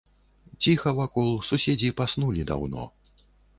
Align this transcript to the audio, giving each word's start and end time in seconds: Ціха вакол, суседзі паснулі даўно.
Ціха 0.65 0.93
вакол, 1.01 1.29
суседзі 1.49 1.93
паснулі 2.01 2.49
даўно. 2.51 2.91